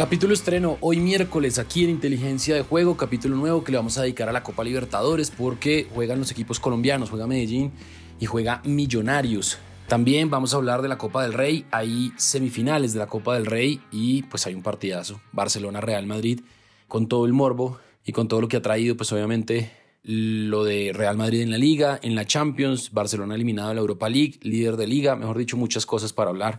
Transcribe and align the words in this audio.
Capítulo 0.00 0.32
estreno 0.32 0.78
hoy 0.80 0.98
miércoles 0.98 1.58
aquí 1.58 1.84
en 1.84 1.90
Inteligencia 1.90 2.54
de 2.54 2.62
Juego, 2.62 2.96
capítulo 2.96 3.36
nuevo 3.36 3.62
que 3.62 3.70
le 3.70 3.76
vamos 3.76 3.98
a 3.98 4.02
dedicar 4.02 4.30
a 4.30 4.32
la 4.32 4.42
Copa 4.42 4.64
Libertadores 4.64 5.30
porque 5.30 5.88
juegan 5.92 6.18
los 6.18 6.30
equipos 6.30 6.58
colombianos, 6.58 7.10
juega 7.10 7.26
Medellín 7.26 7.70
y 8.18 8.24
juega 8.24 8.62
Millonarios. 8.64 9.58
También 9.88 10.30
vamos 10.30 10.54
a 10.54 10.56
hablar 10.56 10.80
de 10.80 10.88
la 10.88 10.96
Copa 10.96 11.22
del 11.22 11.34
Rey, 11.34 11.66
hay 11.70 12.14
semifinales 12.16 12.94
de 12.94 12.98
la 12.98 13.08
Copa 13.08 13.34
del 13.34 13.44
Rey 13.44 13.82
y 13.92 14.22
pues 14.22 14.46
hay 14.46 14.54
un 14.54 14.62
partidazo, 14.62 15.20
Barcelona-Real 15.32 16.06
Madrid, 16.06 16.40
con 16.88 17.06
todo 17.06 17.26
el 17.26 17.34
morbo 17.34 17.76
y 18.02 18.12
con 18.12 18.26
todo 18.26 18.40
lo 18.40 18.48
que 18.48 18.56
ha 18.56 18.62
traído 18.62 18.96
pues 18.96 19.12
obviamente 19.12 19.70
lo 20.02 20.64
de 20.64 20.92
Real 20.94 21.18
Madrid 21.18 21.42
en 21.42 21.50
la 21.50 21.58
liga, 21.58 22.00
en 22.02 22.14
la 22.14 22.24
Champions, 22.24 22.90
Barcelona 22.92 23.34
eliminado 23.34 23.68
de 23.68 23.74
la 23.74 23.82
Europa 23.82 24.08
League, 24.08 24.40
líder 24.40 24.78
de 24.78 24.86
liga, 24.86 25.14
mejor 25.14 25.36
dicho, 25.36 25.58
muchas 25.58 25.84
cosas 25.84 26.14
para 26.14 26.30
hablar. 26.30 26.58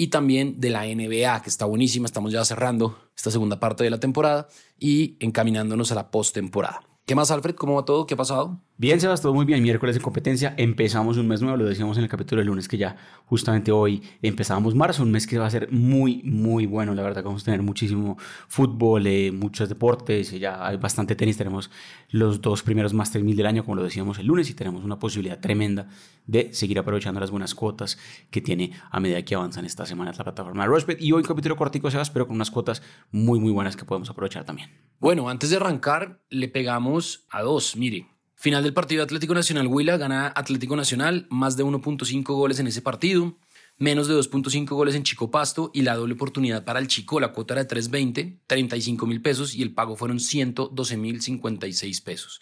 Y 0.00 0.06
también 0.08 0.60
de 0.60 0.70
la 0.70 0.84
NBA, 0.84 1.42
que 1.42 1.50
está 1.50 1.64
buenísima, 1.64 2.06
estamos 2.06 2.32
ya 2.32 2.44
cerrando 2.44 2.96
esta 3.16 3.32
segunda 3.32 3.58
parte 3.58 3.82
de 3.82 3.90
la 3.90 3.98
temporada 3.98 4.46
y 4.78 5.16
encaminándonos 5.18 5.90
a 5.90 5.96
la 5.96 6.12
postemporada. 6.12 6.82
¿Qué 7.04 7.16
más, 7.16 7.32
Alfred? 7.32 7.56
¿Cómo 7.56 7.74
va 7.74 7.84
todo? 7.84 8.06
¿Qué 8.06 8.14
ha 8.14 8.16
pasado? 8.16 8.60
Bien, 8.80 9.00
Sebas, 9.00 9.20
todo 9.20 9.34
muy 9.34 9.44
bien. 9.44 9.60
Miércoles 9.60 9.96
de 9.96 10.00
competencia. 10.00 10.54
Empezamos 10.56 11.16
un 11.16 11.26
mes 11.26 11.42
nuevo, 11.42 11.56
lo 11.56 11.64
decíamos 11.64 11.96
en 11.96 12.04
el 12.04 12.08
capítulo 12.08 12.38
del 12.38 12.46
lunes, 12.46 12.68
que 12.68 12.78
ya 12.78 12.94
justamente 13.24 13.72
hoy 13.72 14.04
empezábamos 14.22 14.76
marzo, 14.76 15.02
un 15.02 15.10
mes 15.10 15.26
que 15.26 15.36
va 15.36 15.46
a 15.46 15.50
ser 15.50 15.72
muy, 15.72 16.22
muy 16.22 16.64
bueno. 16.64 16.94
La 16.94 17.02
verdad 17.02 17.22
que 17.22 17.26
vamos 17.26 17.42
a 17.42 17.46
tener 17.46 17.60
muchísimo 17.60 18.16
fútbol, 18.46 19.08
eh, 19.08 19.32
muchos 19.32 19.68
deportes, 19.68 20.30
ya 20.30 20.64
hay 20.64 20.76
bastante 20.76 21.16
tenis. 21.16 21.36
Tenemos 21.36 21.72
los 22.10 22.40
dos 22.40 22.62
primeros 22.62 22.94
Master 22.94 23.24
1000 23.24 23.36
del 23.36 23.46
año, 23.46 23.64
como 23.64 23.74
lo 23.74 23.82
decíamos 23.82 24.20
el 24.20 24.26
lunes, 24.26 24.48
y 24.48 24.54
tenemos 24.54 24.84
una 24.84 25.00
posibilidad 25.00 25.40
tremenda 25.40 25.88
de 26.28 26.54
seguir 26.54 26.78
aprovechando 26.78 27.18
las 27.18 27.32
buenas 27.32 27.56
cuotas 27.56 27.98
que 28.30 28.40
tiene 28.40 28.74
a 28.92 29.00
medida 29.00 29.20
que 29.24 29.34
avanzan 29.34 29.64
estas 29.64 29.88
semanas 29.88 30.18
la 30.18 30.22
plataforma 30.22 30.62
de 30.62 30.68
Rushbet. 30.68 31.02
Y 31.02 31.10
hoy 31.10 31.24
capítulo 31.24 31.56
cortico, 31.56 31.90
Sebas, 31.90 32.10
pero 32.10 32.28
con 32.28 32.36
unas 32.36 32.52
cuotas 32.52 32.80
muy, 33.10 33.40
muy 33.40 33.50
buenas 33.50 33.74
que 33.74 33.84
podemos 33.84 34.08
aprovechar 34.08 34.44
también. 34.44 34.70
Bueno, 35.00 35.28
antes 35.28 35.50
de 35.50 35.56
arrancar, 35.56 36.20
le 36.30 36.46
pegamos 36.46 37.26
a 37.28 37.42
dos. 37.42 37.74
Mire, 37.76 38.06
final 38.38 38.62
del 38.62 38.72
partido 38.72 39.02
Atlético 39.02 39.34
Nacional 39.34 39.66
Huila, 39.66 39.96
gana 39.96 40.32
Atlético 40.34 40.76
Nacional, 40.76 41.26
más 41.28 41.56
de 41.56 41.64
1.5 41.64 42.22
goles 42.22 42.60
en 42.60 42.68
ese 42.68 42.82
partido, 42.82 43.36
menos 43.78 44.06
de 44.06 44.14
2.5 44.14 44.68
goles 44.68 44.94
en 44.94 45.02
Chico 45.02 45.32
Pasto 45.32 45.72
y 45.74 45.82
la 45.82 45.96
doble 45.96 46.14
oportunidad 46.14 46.64
para 46.64 46.78
el 46.78 46.86
Chico, 46.86 47.18
la 47.18 47.32
cuota 47.32 47.54
era 47.54 47.64
de 47.64 47.76
3.20, 47.76 48.38
35 48.46 49.06
mil 49.06 49.20
pesos 49.20 49.56
y 49.56 49.62
el 49.62 49.74
pago 49.74 49.96
fueron 49.96 50.20
112 50.20 50.96
mil 50.96 51.20
56 51.20 52.00
pesos. 52.00 52.40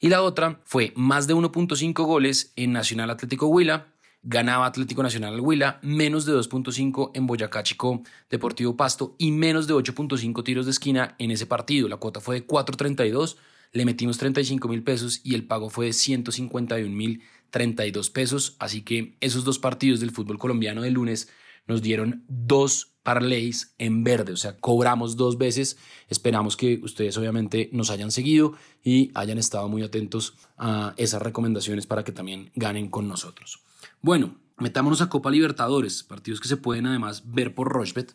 Y 0.00 0.08
la 0.08 0.22
otra 0.22 0.60
fue 0.64 0.92
más 0.96 1.28
de 1.28 1.34
1.5 1.34 2.04
goles 2.04 2.52
en 2.56 2.72
Nacional 2.72 3.10
Atlético 3.10 3.46
Huila, 3.46 3.86
ganaba 4.24 4.66
Atlético 4.66 5.04
Nacional 5.04 5.34
al 5.34 5.40
Huila, 5.40 5.78
menos 5.80 6.26
de 6.26 6.32
2.5 6.32 7.12
en 7.14 7.26
Boyacá 7.28 7.62
Chico 7.62 8.02
Deportivo 8.28 8.76
Pasto 8.76 9.14
y 9.16 9.30
menos 9.30 9.68
de 9.68 9.74
8.5 9.74 10.42
tiros 10.42 10.66
de 10.66 10.72
esquina 10.72 11.14
en 11.20 11.30
ese 11.30 11.46
partido. 11.46 11.88
La 11.88 11.98
cuota 11.98 12.20
fue 12.20 12.40
de 12.40 12.46
4.32, 12.48 13.36
le 13.72 13.84
metimos 13.84 14.18
35 14.18 14.68
mil 14.68 14.82
pesos 14.82 15.20
y 15.24 15.34
el 15.34 15.46
pago 15.46 15.70
fue 15.70 15.86
de 15.86 15.92
151 15.92 16.94
mil 16.94 17.22
32 17.50 18.10
pesos. 18.10 18.56
Así 18.58 18.82
que 18.82 19.16
esos 19.20 19.44
dos 19.44 19.58
partidos 19.58 20.00
del 20.00 20.10
fútbol 20.10 20.38
colombiano 20.38 20.82
del 20.82 20.94
lunes 20.94 21.28
nos 21.66 21.82
dieron 21.82 22.24
dos 22.28 22.96
parlays 23.02 23.74
en 23.78 24.02
verde, 24.02 24.32
o 24.32 24.36
sea, 24.36 24.56
cobramos 24.56 25.16
dos 25.16 25.38
veces. 25.38 25.78
Esperamos 26.08 26.56
que 26.56 26.80
ustedes 26.82 27.16
obviamente 27.16 27.70
nos 27.72 27.90
hayan 27.90 28.10
seguido 28.10 28.54
y 28.82 29.12
hayan 29.14 29.38
estado 29.38 29.68
muy 29.68 29.82
atentos 29.82 30.34
a 30.56 30.92
esas 30.96 31.22
recomendaciones 31.22 31.86
para 31.86 32.02
que 32.02 32.12
también 32.12 32.50
ganen 32.54 32.88
con 32.88 33.06
nosotros. 33.06 33.62
Bueno, 34.02 34.36
metámonos 34.58 35.02
a 35.02 35.08
Copa 35.08 35.30
Libertadores, 35.30 36.02
partidos 36.02 36.40
que 36.40 36.48
se 36.48 36.56
pueden 36.56 36.86
además 36.86 37.22
ver 37.26 37.54
por 37.54 37.68
Rochbet. 37.68 38.14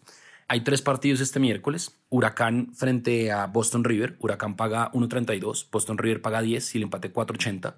Hay 0.52 0.66
tres 0.66 0.82
partidos 0.82 1.22
este 1.22 1.40
miércoles. 1.40 1.98
Huracán 2.10 2.74
frente 2.74 3.32
a 3.32 3.46
Boston 3.48 3.86
River. 3.86 4.18
Huracán 4.20 4.58
paga 4.58 4.92
1.32, 4.92 5.68
Boston 5.72 5.98
River 5.98 6.22
paga 6.22 6.42
10 6.42 6.76
y 6.76 6.78
el 6.78 6.84
empate 6.84 7.14
4.80. 7.14 7.76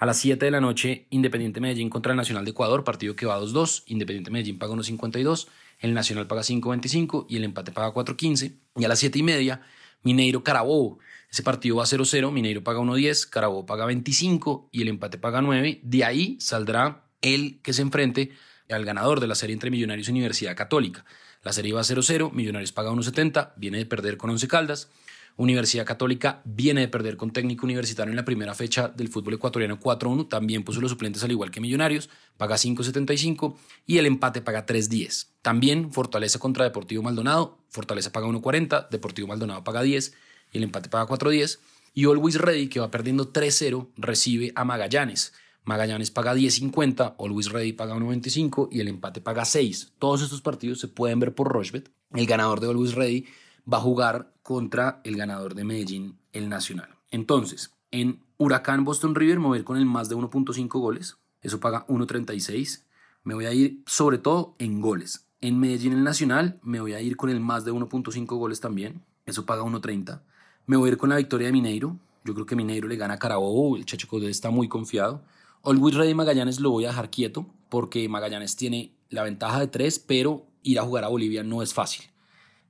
A 0.00 0.04
las 0.04 0.18
7 0.18 0.44
de 0.44 0.50
la 0.50 0.60
noche, 0.60 1.06
Independiente 1.10 1.60
Medellín 1.60 1.90
contra 1.90 2.10
el 2.10 2.16
Nacional 2.16 2.44
de 2.44 2.50
Ecuador, 2.50 2.82
partido 2.82 3.14
que 3.14 3.24
va 3.24 3.38
2-2. 3.38 3.84
Independiente 3.86 4.32
Medellín 4.32 4.58
paga 4.58 4.74
1.52, 4.74 5.46
el 5.78 5.94
Nacional 5.94 6.26
paga 6.26 6.42
5.25 6.42 7.26
y 7.28 7.36
el 7.36 7.44
empate 7.44 7.70
paga 7.70 7.94
4.15. 7.94 8.56
Y 8.74 8.84
a 8.84 8.88
las 8.88 8.98
7 8.98 9.16
y 9.16 9.22
media, 9.22 9.60
Mineiro 10.02 10.42
Carabobo. 10.42 10.98
Ese 11.30 11.44
partido 11.44 11.76
va 11.76 11.84
0-0, 11.84 12.32
Mineiro 12.32 12.64
paga 12.64 12.80
1.10, 12.80 13.30
Carabobo 13.30 13.64
paga 13.64 13.86
25 13.86 14.70
y 14.72 14.82
el 14.82 14.88
empate 14.88 15.18
paga 15.18 15.40
9. 15.40 15.82
De 15.84 16.04
ahí 16.04 16.36
saldrá 16.40 17.04
el 17.22 17.60
que 17.62 17.72
se 17.72 17.82
enfrente 17.82 18.32
al 18.68 18.84
ganador 18.84 19.20
de 19.20 19.28
la 19.28 19.36
serie 19.36 19.54
entre 19.54 19.70
Millonarios 19.70 20.08
y 20.08 20.10
Universidad 20.10 20.56
Católica. 20.56 21.04
La 21.48 21.54
serie 21.54 21.72
va 21.72 21.80
0-0, 21.80 22.30
Millonarios 22.32 22.72
paga 22.72 22.90
1.70, 22.90 23.54
viene 23.56 23.78
de 23.78 23.86
perder 23.86 24.18
con 24.18 24.28
11 24.28 24.46
Caldas. 24.48 24.90
Universidad 25.38 25.86
Católica 25.86 26.42
viene 26.44 26.82
de 26.82 26.88
perder 26.88 27.16
con 27.16 27.30
técnico 27.30 27.64
universitario 27.64 28.10
en 28.10 28.16
la 28.16 28.26
primera 28.26 28.54
fecha 28.54 28.88
del 28.88 29.08
fútbol 29.08 29.32
ecuatoriano 29.32 29.80
4-1, 29.80 30.28
también 30.28 30.62
puso 30.62 30.82
los 30.82 30.90
suplentes 30.90 31.24
al 31.24 31.30
igual 31.30 31.50
que 31.50 31.62
Millonarios, 31.62 32.10
paga 32.36 32.56
5.75 32.56 33.56
y 33.86 33.96
el 33.96 34.04
empate 34.04 34.42
paga 34.42 34.66
3.10. 34.66 35.28
También 35.40 35.90
Fortaleza 35.90 36.38
contra 36.38 36.64
Deportivo 36.64 37.02
Maldonado, 37.02 37.56
Fortaleza 37.70 38.12
paga 38.12 38.26
1.40, 38.26 38.90
Deportivo 38.90 39.28
Maldonado 39.28 39.64
paga 39.64 39.80
10 39.80 40.12
y 40.52 40.58
el 40.58 40.64
empate 40.64 40.90
paga 40.90 41.06
4.10. 41.06 41.60
Y 41.94 42.04
Always 42.04 42.34
Ready, 42.34 42.68
que 42.68 42.80
va 42.80 42.90
perdiendo 42.90 43.32
3-0, 43.32 43.88
recibe 43.96 44.52
a 44.54 44.66
Magallanes. 44.66 45.32
Magallanes 45.64 46.10
paga 46.10 46.34
10.50, 46.34 47.16
Always 47.18 47.50
Ready 47.50 47.72
paga 47.72 47.94
1.25 47.94 48.68
y 48.70 48.80
el 48.80 48.88
empate 48.88 49.20
paga 49.20 49.44
6. 49.44 49.94
Todos 49.98 50.22
estos 50.22 50.40
partidos 50.40 50.80
se 50.80 50.88
pueden 50.88 51.20
ver 51.20 51.34
por 51.34 51.48
Rochbet. 51.48 51.90
El 52.14 52.26
ganador 52.26 52.60
de 52.60 52.68
Always 52.68 52.94
Ready 52.94 53.26
va 53.70 53.78
a 53.78 53.82
jugar 53.82 54.32
contra 54.42 55.00
el 55.04 55.16
ganador 55.16 55.54
de 55.54 55.64
Medellín, 55.64 56.18
el 56.32 56.48
Nacional. 56.48 56.88
Entonces, 57.10 57.74
en 57.90 58.22
Huracán 58.38 58.84
Boston 58.84 59.14
River 59.14 59.40
me 59.40 59.46
voy 59.48 59.58
a 59.58 59.60
ir 59.60 59.64
con 59.64 59.76
el 59.76 59.84
más 59.84 60.08
de 60.08 60.16
1.5 60.16 60.68
goles. 60.80 61.18
Eso 61.42 61.60
paga 61.60 61.86
1.36. 61.86 62.84
Me 63.24 63.34
voy 63.34 63.46
a 63.46 63.52
ir 63.52 63.82
sobre 63.86 64.18
todo 64.18 64.54
en 64.58 64.80
goles. 64.80 65.26
En 65.40 65.58
Medellín, 65.58 65.92
el 65.92 66.02
Nacional, 66.02 66.58
me 66.62 66.80
voy 66.80 66.94
a 66.94 67.00
ir 67.00 67.16
con 67.16 67.30
el 67.30 67.40
más 67.40 67.64
de 67.64 67.72
1.5 67.72 68.26
goles 68.26 68.60
también. 68.60 69.02
Eso 69.26 69.44
paga 69.44 69.62
1.30. 69.62 70.20
Me 70.66 70.76
voy 70.76 70.88
a 70.88 70.92
ir 70.92 70.98
con 70.98 71.10
la 71.10 71.16
victoria 71.16 71.46
de 71.46 71.52
Mineiro. 71.52 71.98
Yo 72.24 72.34
creo 72.34 72.46
que 72.46 72.56
Mineiro 72.56 72.88
le 72.88 72.96
gana 72.96 73.14
a 73.14 73.18
Carabobo. 73.18 73.76
El 73.76 73.84
Chacho 73.84 74.08
está 74.22 74.50
muy 74.50 74.68
confiado. 74.68 75.22
Always 75.62 75.94
Ready 75.94 76.14
Magallanes 76.14 76.60
lo 76.60 76.70
voy 76.70 76.84
a 76.84 76.88
dejar 76.88 77.10
quieto 77.10 77.46
porque 77.68 78.08
Magallanes 78.08 78.56
tiene 78.56 78.94
la 79.10 79.22
ventaja 79.22 79.60
de 79.60 79.66
tres, 79.68 79.98
pero 79.98 80.46
ir 80.62 80.78
a 80.78 80.82
jugar 80.82 81.04
a 81.04 81.08
Bolivia 81.08 81.42
no 81.42 81.62
es 81.62 81.74
fácil. 81.74 82.06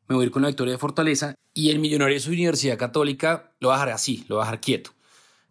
Me 0.09 0.15
voy 0.15 0.25
a 0.25 0.27
ir 0.27 0.33
con 0.33 0.43
la 0.43 0.49
victoria 0.49 0.73
de 0.73 0.79
Fortaleza 0.79 1.35
y 1.53 1.71
el 1.71 1.81
Millonarios 1.81 2.27
Universidad 2.27 2.79
Católica 2.79 3.53
lo 3.61 3.69
voy 3.69 3.75
a 3.75 3.79
dejar 3.79 3.95
así, 3.95 4.25
lo 4.29 4.37
voy 4.37 4.43
a 4.43 4.47
dejar 4.47 4.61
quieto. 4.61 4.91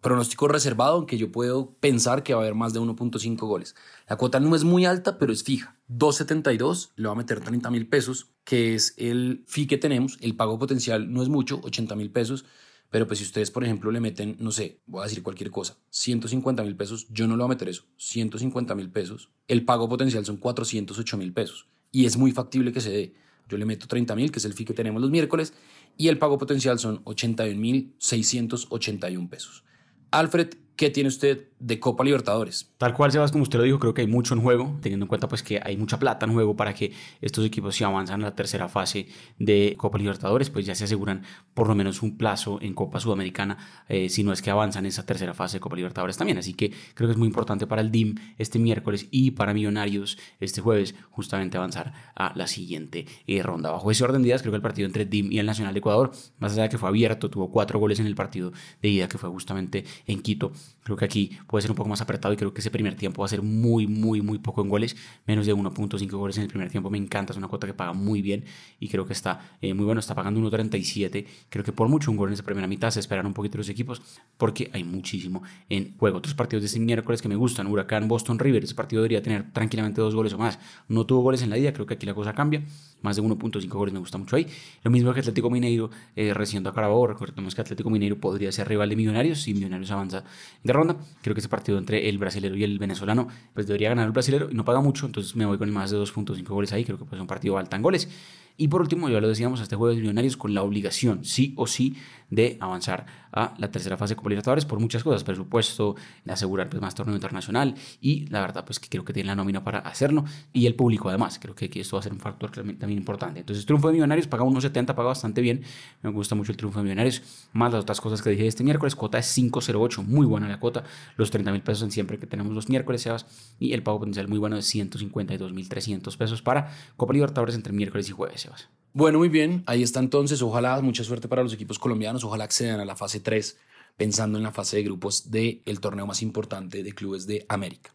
Pronóstico 0.02 0.48
reservado, 0.48 0.96
aunque 0.96 1.18
yo 1.18 1.32
puedo 1.32 1.76
pensar 1.80 2.24
que 2.24 2.34
va 2.34 2.40
a 2.40 2.44
haber 2.44 2.56
más 2.56 2.72
de 2.72 2.80
1.5 2.80 3.38
goles. 3.40 3.76
La 4.08 4.16
cuota 4.16 4.40
no 4.40 4.56
es 4.56 4.64
muy 4.64 4.86
alta, 4.86 5.18
pero 5.18 5.34
es 5.34 5.44
fija. 5.44 5.76
2.72, 5.90 6.92
le 6.96 7.08
va 7.08 7.14
a 7.14 7.18
meter 7.18 7.40
30 7.40 7.70
mil 7.72 7.88
pesos, 7.88 8.28
que 8.44 8.76
es 8.76 8.94
el 8.98 9.44
fee 9.48 9.68
que 9.68 9.78
tenemos. 9.78 10.18
El 10.22 10.36
pago 10.36 10.60
potencial 10.60 11.12
no 11.12 11.24
es 11.24 11.30
mucho, 11.30 11.60
80 11.64 11.96
mil 11.96 12.12
pesos. 12.12 12.46
Pero 12.90 13.06
pues 13.06 13.20
si 13.20 13.26
ustedes, 13.26 13.52
por 13.52 13.64
ejemplo, 13.64 13.92
le 13.92 14.00
meten, 14.00 14.38
no 14.40 14.52
sé, 14.52 14.82
voy 14.86 15.02
a 15.02 15.04
decir 15.04 15.22
cualquier 15.22 15.52
cosa, 15.52 15.78
150 15.90 16.64
mil 16.64 16.76
pesos, 16.76 17.08
yo 17.10 17.28
no 17.28 17.36
le 17.36 17.44
voy 17.44 17.48
a 17.48 17.56
meter 17.56 17.70
eso, 17.70 17.84
150 17.98 18.76
mil 18.76 18.90
pesos, 18.90 19.30
el 19.48 19.66
pago 19.66 19.90
potencial 19.90 20.26
son 20.26 20.38
408 20.38 21.18
mil 21.18 21.34
pesos 21.34 21.68
y 21.92 22.06
es 22.06 22.18
muy 22.18 22.32
factible 22.32 22.72
que 22.72 22.82
se 22.82 22.92
dé. 22.92 23.14
Yo 23.50 23.58
le 23.58 23.66
meto 23.66 23.88
30 23.88 24.16
mil, 24.16 24.32
que 24.32 24.40
es 24.40 24.46
el 24.46 24.54
fee 24.54 24.66
que 24.66 24.74
tenemos 24.74 25.02
los 25.02 25.12
miércoles, 25.12 25.54
y 25.96 26.10
el 26.10 26.18
pago 26.18 26.38
potencial 26.38 26.80
son 26.80 27.02
81 27.06 27.60
mil 27.60 27.96
681 27.98 29.30
pesos. 29.30 29.64
Alfred, 30.12 30.50
¿qué 30.76 30.90
tiene 30.90 31.08
usted 31.08 31.50
de 31.60 31.80
Copa 31.80 32.04
Libertadores? 32.04 32.72
Tal 32.78 32.94
cual, 32.94 33.12
Sebas, 33.12 33.32
como 33.32 33.44
usted 33.44 33.58
lo 33.60 33.64
dijo, 33.64 33.80
creo 33.80 33.94
que 33.94 34.02
hay 34.02 34.08
mucho 34.08 34.34
en 34.34 34.42
juego, 34.42 34.78
teniendo 34.82 35.06
en 35.06 35.08
cuenta 35.08 35.28
pues 35.28 35.44
que 35.44 35.60
hay 35.64 35.78
mucha 35.78 36.00
plata 36.00 36.26
en 36.26 36.34
juego 36.34 36.56
para 36.56 36.74
que 36.74 36.94
estos 37.22 37.46
equipos 37.46 37.76
si 37.76 37.84
avanzan 37.84 38.22
a 38.22 38.26
la 38.26 38.36
tercera 38.36 38.70
fase 38.70 39.08
de 39.40 39.76
Copa 39.78 39.98
Libertadores, 39.98 40.50
pues 40.50 40.66
ya 40.66 40.76
se 40.76 40.84
aseguran 40.84 41.24
por 41.54 41.68
lo 41.68 41.76
menos 41.76 42.02
un 42.02 42.18
plazo 42.18 42.60
en 42.62 42.74
Copa 42.74 43.00
Sudamericana, 43.00 43.58
eh, 43.90 44.10
si 44.10 44.24
no 44.24 44.32
es 44.32 44.42
que 44.42 44.52
avanzan 44.52 44.86
esa 44.86 45.06
tercera 45.06 45.34
fase 45.34 45.58
de 45.58 45.62
Copa 45.62 45.76
Libertadores 45.76 46.18
también. 46.18 46.38
Así 46.38 46.54
que 46.54 46.72
creo 46.94 47.08
que 47.08 47.14
es 47.14 47.18
muy 47.18 47.28
importante 47.28 47.68
para 47.68 47.82
el 47.82 47.92
DIM 47.92 48.16
este 48.38 48.60
miércoles 48.60 49.08
y 49.12 49.32
para 49.32 49.54
Millonarios 49.54 50.18
este 50.40 50.62
jueves 50.62 50.96
justamente 51.10 51.58
avanzar 51.58 51.94
a 52.16 52.34
la 52.36 52.48
siguiente 52.48 53.06
eh, 53.26 53.42
ronda. 53.42 53.72
Bajo 53.72 53.90
ese 53.92 54.04
orden 54.04 54.22
de 54.22 54.28
días, 54.28 54.42
creo 54.42 54.52
que 54.52 54.58
el 54.58 54.62
partido 54.62 54.86
entre 54.86 55.06
DIM 55.06 55.32
y 55.32 55.40
el 55.40 55.46
Nacional 55.46 55.74
de 55.74 55.80
Ecuador, 55.80 56.12
más 56.40 56.54
allá 56.54 56.64
de 56.64 56.70
que 56.70 56.78
fue 56.78 56.90
abierto, 56.90 57.30
tuvo 57.30 57.52
cuatro 57.52 57.80
goles 57.80 58.00
en 58.00 58.06
el 58.06 58.16
partido 58.16 58.52
de 58.82 58.90
ida 58.90 59.08
que 59.08 59.18
fue 59.18 59.30
justamente 59.30 59.86
en 60.06 60.22
Quito. 60.22 60.52
Creo 60.84 60.98
que 60.98 61.06
aquí 61.06 61.38
puede 61.48 61.62
ser 61.62 61.72
un 61.72 61.78
poco 61.78 61.90
más 61.90 62.02
apretado 62.02 62.34
y 62.34 62.38
creo 62.38 62.54
que 62.54 62.60
ese 62.60 62.70
primer 62.70 62.96
tiempo 62.96 63.22
va 63.22 63.26
a 63.26 63.30
ser 63.30 63.42
muy, 63.42 63.88
muy, 63.88 64.22
muy 64.22 64.38
poco 64.38 64.62
en 64.62 64.70
goles, 64.70 64.96
menos 65.26 65.46
de 65.46 65.56
1.5 65.56 66.10
goles 66.12 66.38
en 66.38 66.44
el 66.44 66.50
primer 66.50 66.70
tiempo. 66.70 66.90
Me 66.90 66.98
encanta, 66.98 67.34
es 67.34 67.38
una 67.38 67.48
cuota 67.48 67.66
que 67.66 67.74
paga 67.74 67.94
muy 67.94 68.22
bien 68.22 68.44
y 68.80 68.90
creo 68.90 69.06
que 69.06 69.14
está 69.14 69.58
eh, 69.62 69.74
muy 69.74 69.86
bueno, 69.86 70.00
está 70.00 70.14
pagando 70.14 70.40
1.37. 70.42 71.26
Creo 71.50 71.64
que 71.64 71.72
por 71.72 71.88
mucho 71.88 72.12
un 72.12 72.18
gol 72.18 72.30
en 72.30 72.34
esa 72.34 72.44
primera 72.44 72.68
mitad 72.68 72.92
se 72.92 73.00
esperan 73.00 73.26
un 73.26 73.34
poquito 73.34 73.58
los 73.58 73.70
equipos 73.70 74.02
porque 74.38 74.70
hay 74.74 74.84
muchísimo 74.84 75.44
en 75.70 75.98
juego. 75.98 76.18
Otros 76.18 76.36
partidos 76.36 76.64
de 76.64 76.68
este 76.68 76.80
miércoles 76.80 77.22
que 77.22 77.30
me 77.30 77.36
gustan, 77.36 77.68
Huracán, 77.68 78.08
Boston 78.08 78.40
River, 78.40 78.64
ese 78.64 78.76
partido 78.76 79.02
debería 79.02 79.22
tener 79.22 79.52
tranquilamente 79.54 80.02
dos 80.02 80.16
goles 80.16 80.34
o 80.34 80.38
más. 80.38 80.60
No 80.88 81.06
tuvo 81.06 81.22
goles 81.22 81.42
en 81.42 81.50
la 81.50 81.58
ida, 81.58 81.74
creo 81.74 81.86
que 81.86 81.94
aquí 81.94 82.06
la 82.06 82.14
cosa 82.14 82.34
cambia. 82.34 82.64
más 83.02 83.16
de 83.16 83.22
1.5 83.22 83.68
goles 83.70 83.94
me 83.94 84.00
gusta 84.00 84.18
mucho 84.18 84.36
ahí. 84.36 84.48
Lo 84.84 84.92
mismo 84.92 85.14
que 85.14 85.20
Atlético 85.20 85.50
Mineiro 85.50 85.90
eh, 86.16 86.34
recibiendo 86.34 86.70
a 86.70 86.74
Carabobo. 86.74 87.08
Recordemos 87.08 87.56
que 87.56 87.62
Atlético 87.62 87.90
Mineiro 87.90 88.18
podría 88.18 88.52
ser 88.52 88.68
rival 88.68 88.90
de 88.90 88.96
Millonarios 88.96 89.42
si 89.42 89.54
Millonarios 89.54 89.92
avanza 89.92 90.24
de 90.64 90.74
ronda. 90.74 90.98
Creo 91.22 91.36
que 91.38 91.42
ese 91.42 91.50
partido 91.50 91.78
entre 91.78 92.10
el 92.10 92.18
brasilero 92.18 92.56
y 92.56 92.64
el 92.64 92.80
venezolano 92.80 93.28
pues 93.54 93.68
debería 93.68 93.90
ganar 93.90 94.08
el 94.08 94.12
brasilero 94.12 94.50
y 94.50 94.56
no 94.56 94.66
paga 94.66 94.82
mucho, 94.82 95.06
entonces 95.06 95.36
me 95.36 95.46
voy 95.46 95.60
con 95.60 95.70
más 95.70 95.92
de 95.92 95.98
2.5 95.98 96.44
goles 96.48 96.74
ahí. 96.74 96.84
Creo 96.84 96.98
que 96.98 97.06
puede 97.06 97.18
ser 97.18 97.22
un 97.22 97.28
partido 97.28 97.60
alto 97.60 97.76
en 97.76 97.84
goles. 97.84 98.10
Y 98.58 98.70
por 98.70 98.82
último, 98.82 99.08
ya 99.08 99.22
lo 99.22 99.28
decíamos, 99.28 99.62
este 99.62 99.76
de 99.76 99.96
Millonarios 99.96 100.36
con 100.36 100.54
la 100.54 100.64
obligación, 100.64 101.24
sí 101.24 101.54
o 101.56 101.68
sí, 101.68 101.96
de 102.30 102.58
avanzar 102.60 103.06
a 103.32 103.54
la 103.58 103.72
tercera 103.72 103.98
fase 103.98 104.14
de 104.14 104.16
Copa 104.18 104.30
Libertadores 104.30 104.66
por 104.66 104.80
muchas 104.80 105.04
cosas, 105.04 105.24
presupuesto, 105.24 105.96
asegurar 106.28 106.70
pues, 106.70 106.82
más 106.82 106.96
torneo 106.96 107.16
internacional 107.16 107.76
y 108.02 108.26
la 108.28 108.42
verdad 108.42 108.66
pues 108.66 108.80
que 108.80 108.90
creo 108.90 109.06
que 109.06 109.14
tiene 109.14 109.28
la 109.28 109.36
nómina 109.36 109.64
para 109.64 109.80
hacerlo 109.80 110.26
y 110.54 110.66
el 110.66 110.76
público 110.76 111.10
además, 111.10 111.40
creo 111.40 111.56
que, 111.56 111.70
esto 111.80 111.96
va 111.96 112.00
a 112.00 112.04
ser 112.04 112.14
un 112.14 112.20
factor 112.20 112.52
también 112.52 112.92
importante. 112.92 113.40
Entonces, 113.40 113.66
triunfo 113.66 113.88
de 113.88 113.94
Millonarios 113.94 114.28
paga 114.28 114.44
1.70, 114.44 114.88
paga 114.88 115.10
bastante 115.10 115.42
bien, 115.42 115.62
me 116.02 116.10
gusta 116.10 116.36
mucho 116.36 116.52
el 116.52 116.58
triunfo 116.58 116.80
de 116.80 116.84
Millonarios, 116.84 117.22
más 117.54 117.72
las 117.72 117.84
otras 117.84 118.02
cosas 118.02 118.22
que 118.22 118.30
dije 118.32 118.48
este 118.48 118.64
miércoles, 118.64 118.96
cuota 118.96 119.20
es 119.20 119.38
5.08, 119.38 120.04
muy 120.04 120.26
buena 120.26 120.48
la 120.48 120.60
cuota, 120.60 120.84
los 121.16 121.30
30 121.32 121.52
mil 121.52 121.62
pesos 121.62 121.84
en 121.84 121.92
siempre 121.92 122.18
que 122.18 122.28
tenemos 122.28 122.54
los 122.54 122.70
miércoles, 122.70 123.02
Sebas, 123.02 123.26
y 123.60 123.74
el 123.74 123.84
pago 123.84 124.00
potencial 124.00 124.28
muy 124.28 124.38
bueno 124.38 124.56
de 124.56 124.64
152.300 124.64 126.18
pesos 126.18 126.42
para 126.42 126.72
Copa 126.96 127.14
Libertadores 127.14 127.56
entre 127.56 127.72
miércoles 127.74 128.10
y 128.10 128.12
jueves, 128.12 128.47
Bueno, 128.94 129.20
muy 129.20 129.30
bien, 129.30 129.64
ahí 129.68 129.84
está 129.84 130.00
entonces. 130.00 130.42
Ojalá, 130.42 130.82
mucha 130.82 131.04
suerte 131.04 131.28
para 131.28 131.44
los 131.44 131.54
equipos 131.54 131.78
colombianos. 131.78 132.24
Ojalá 132.24 132.46
accedan 132.46 132.80
a 132.80 132.86
la 132.86 132.96
fase 132.96 133.20
3, 133.20 133.58
pensando 133.96 134.38
en 134.38 134.44
la 134.44 134.52
fase 134.52 134.78
de 134.78 134.84
grupos 134.84 135.30
del 135.30 135.80
torneo 135.80 136.08
más 136.08 136.22
importante 136.22 136.82
de 136.82 136.92
clubes 136.94 137.28
de 137.28 137.46
América. 137.48 137.94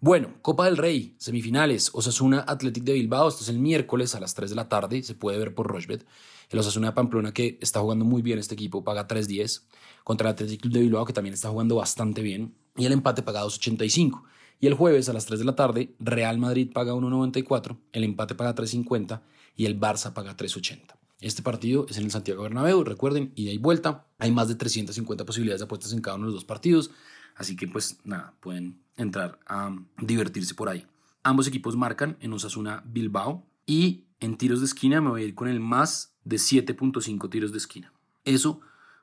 Bueno, 0.00 0.34
Copa 0.42 0.64
del 0.64 0.78
Rey, 0.78 1.14
semifinales, 1.16 1.90
Osasuna 1.94 2.40
Athletic 2.40 2.82
de 2.82 2.94
Bilbao. 2.94 3.28
Esto 3.28 3.44
es 3.44 3.48
el 3.48 3.60
miércoles 3.60 4.16
a 4.16 4.20
las 4.20 4.34
3 4.34 4.50
de 4.50 4.56
la 4.56 4.68
tarde. 4.68 5.02
Se 5.04 5.14
puede 5.14 5.38
ver 5.38 5.54
por 5.54 5.68
Rochbet. 5.68 6.04
El 6.50 6.58
Osasuna 6.58 6.88
de 6.88 6.92
Pamplona, 6.92 7.32
que 7.32 7.56
está 7.60 7.78
jugando 7.78 8.04
muy 8.04 8.20
bien 8.20 8.40
este 8.40 8.54
equipo, 8.54 8.82
paga 8.82 9.06
3.10. 9.06 9.62
Contra 10.02 10.28
el 10.28 10.34
Athletic 10.34 10.64
de 10.64 10.80
Bilbao, 10.80 11.04
que 11.04 11.12
también 11.12 11.34
está 11.34 11.50
jugando 11.50 11.76
bastante 11.76 12.20
bien. 12.20 12.52
Y 12.76 12.84
el 12.84 12.92
empate 12.92 13.22
paga 13.22 13.44
2.85. 13.44 14.24
Y 14.62 14.68
el 14.68 14.74
jueves 14.74 15.08
a 15.08 15.12
las 15.12 15.26
3 15.26 15.40
de 15.40 15.44
la 15.44 15.56
tarde, 15.56 15.92
Real 15.98 16.38
Madrid 16.38 16.70
paga 16.72 16.92
1.94. 16.92 17.78
El 17.90 18.04
empate 18.04 18.36
paga 18.36 18.54
3.50 18.54 19.20
y 19.56 19.66
el 19.66 19.78
Barça 19.78 20.12
paga 20.12 20.36
3.80. 20.36 20.94
Este 21.20 21.42
partido 21.42 21.84
es 21.90 21.98
en 21.98 22.04
el 22.04 22.12
Santiago 22.12 22.44
Bernabéu, 22.44 22.84
recuerden, 22.84 23.32
ida 23.34 23.50
y 23.50 23.58
vuelta. 23.58 24.06
Hay 24.20 24.30
más 24.30 24.46
de 24.46 24.54
350 24.54 25.24
posibilidades 25.24 25.58
de 25.58 25.64
apuestas 25.64 25.92
en 25.92 26.00
cada 26.00 26.14
uno 26.14 26.26
de 26.26 26.34
los 26.34 26.42
dos 26.42 26.44
partidos, 26.44 26.92
así 27.34 27.56
que 27.56 27.66
pues 27.66 27.98
nada, 28.04 28.34
pueden 28.38 28.78
entrar 28.96 29.40
a 29.48 29.76
divertirse 30.00 30.54
por 30.54 30.68
ahí. 30.68 30.86
Ambos 31.24 31.48
equipos 31.48 31.74
marcan 31.74 32.16
en 32.20 32.32
Osasuna 32.32 32.84
Bilbao 32.86 33.44
y 33.66 34.04
en 34.20 34.36
tiros 34.36 34.60
de 34.60 34.66
esquina 34.66 35.00
me 35.00 35.10
voy 35.10 35.22
a 35.22 35.24
ir 35.24 35.34
con 35.34 35.48
el 35.48 35.58
más 35.58 36.14
de 36.22 36.36
7.5 36.36 37.28
tiros 37.30 37.50
de 37.50 37.58
esquina. 37.58 37.92
Eso 38.24 38.60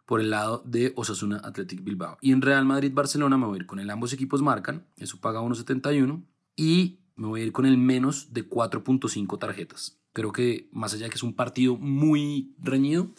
por 0.09 0.21
el 0.21 0.31
lado 0.31 0.63
de 0.65 0.91
Osasuna 0.95 1.37
Athletic 1.37 1.83
Bilbao. 1.83 2.17
Y 2.19 2.31
en 2.31 2.41
Real 2.41 2.65
Madrid 2.65 2.91
Barcelona 2.91 3.37
me 3.37 3.45
voy 3.45 3.59
a 3.59 3.61
ir 3.61 3.67
con 3.67 3.77
el 3.77 3.91
ambos 3.91 4.11
equipos 4.11 4.41
marcan, 4.41 4.87
eso 4.97 5.21
paga 5.21 5.39
1.71 5.41 6.23
y 6.55 6.97
me 7.15 7.27
voy 7.27 7.41
a 7.41 7.43
ir 7.43 7.51
con 7.51 7.67
el 7.67 7.77
menos 7.77 8.33
de 8.33 8.49
4.5 8.49 9.37
tarjetas. 9.37 9.99
Creo 10.11 10.31
que 10.31 10.67
más 10.71 10.95
allá 10.95 11.03
de 11.03 11.09
que 11.11 11.17
es 11.17 11.21
un 11.21 11.35
partido 11.35 11.77
muy 11.77 12.55
reñido, 12.57 13.11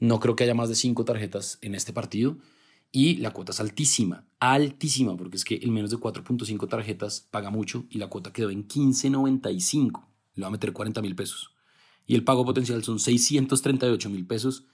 no 0.00 0.18
creo 0.18 0.34
que 0.34 0.42
haya 0.42 0.52
más 0.52 0.68
de 0.68 0.74
5 0.74 1.04
tarjetas 1.04 1.60
en 1.62 1.76
este 1.76 1.92
partido. 1.92 2.38
Y 2.90 3.18
la 3.18 3.30
cuota 3.30 3.52
es 3.52 3.60
altísima, 3.60 4.26
altísima, 4.40 5.16
porque 5.16 5.36
es 5.36 5.44
que 5.44 5.54
el 5.54 5.70
menos 5.70 5.92
de 5.92 5.98
4.5 5.98 6.68
tarjetas 6.68 7.20
paga 7.30 7.50
mucho 7.50 7.84
y 7.88 7.98
la 7.98 8.08
cuota 8.08 8.32
quedó 8.32 8.50
en 8.50 8.66
15.95. 8.66 10.06
Le 10.34 10.42
va 10.42 10.48
a 10.48 10.50
meter 10.50 10.72
40 10.72 11.02
mil 11.02 11.14
pesos. 11.14 11.54
Y 12.04 12.16
el 12.16 12.24
pago 12.24 12.44
potencial 12.44 12.82
son 12.82 12.98
638 12.98 14.10
mil 14.10 14.26
pesos. 14.26 14.66